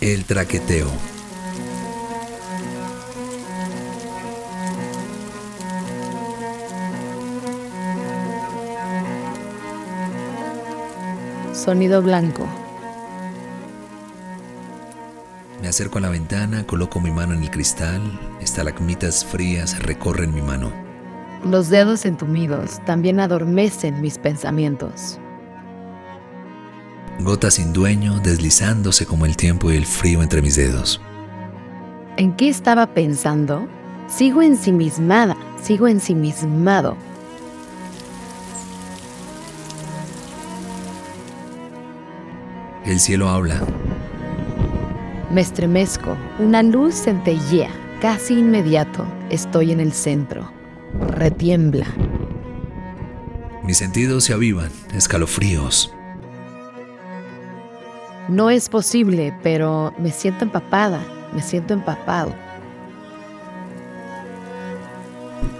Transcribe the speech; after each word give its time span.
El 0.00 0.24
traqueteo. 0.24 0.86
Sonido 11.52 12.00
blanco. 12.00 12.46
Me 15.60 15.66
acerco 15.66 15.98
a 15.98 16.02
la 16.02 16.10
ventana, 16.10 16.64
coloco 16.64 17.00
mi 17.00 17.10
mano 17.10 17.34
en 17.34 17.42
el 17.42 17.50
cristal, 17.50 18.00
estalagmitas 18.40 19.24
frías 19.24 19.82
recorren 19.82 20.32
mi 20.32 20.42
mano. 20.42 20.72
Los 21.44 21.70
dedos 21.70 22.06
entumidos 22.06 22.78
también 22.84 23.18
adormecen 23.18 24.00
mis 24.00 24.18
pensamientos. 24.18 25.18
Gotas 27.20 27.54
sin 27.54 27.72
dueño 27.72 28.20
deslizándose 28.20 29.04
como 29.04 29.26
el 29.26 29.36
tiempo 29.36 29.70
y 29.70 29.76
el 29.76 29.86
frío 29.86 30.22
entre 30.22 30.40
mis 30.40 30.56
dedos. 30.56 31.00
¿En 32.16 32.34
qué 32.36 32.48
estaba 32.48 32.86
pensando? 32.94 33.68
Sigo 34.08 34.40
ensimismada, 34.42 35.36
sigo 35.62 35.88
ensimismado. 35.88 36.96
El 42.84 43.00
cielo 43.00 43.28
habla. 43.28 43.60
Me 45.30 45.42
estremezco, 45.42 46.16
una 46.38 46.62
luz 46.62 46.94
centellea, 46.94 47.70
casi 48.00 48.38
inmediato 48.38 49.06
estoy 49.28 49.72
en 49.72 49.80
el 49.80 49.92
centro. 49.92 50.50
Retiembla. 51.10 51.86
Mis 53.62 53.76
sentidos 53.76 54.24
se 54.24 54.32
avivan, 54.32 54.70
escalofríos. 54.94 55.92
No 58.28 58.50
es 58.50 58.68
posible, 58.68 59.34
pero 59.42 59.94
me 59.98 60.12
siento 60.12 60.44
empapada, 60.44 61.02
me 61.32 61.42
siento 61.42 61.72
empapado. 61.72 62.34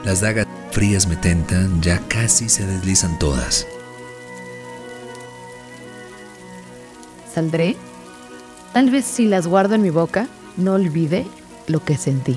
Las 0.04 0.20
dagas 0.20 0.46
frías 0.70 1.06
me 1.06 1.16
tentan, 1.16 1.80
ya 1.80 1.98
casi 2.08 2.50
se 2.50 2.66
deslizan 2.66 3.18
todas. 3.18 3.66
¿Saldré? 7.32 7.76
Tal 8.74 8.90
vez 8.90 9.06
si 9.06 9.26
las 9.26 9.46
guardo 9.46 9.74
en 9.74 9.82
mi 9.82 9.90
boca, 9.90 10.28
no 10.58 10.74
olvide 10.74 11.26
lo 11.68 11.82
que 11.82 11.96
sentí. 11.96 12.36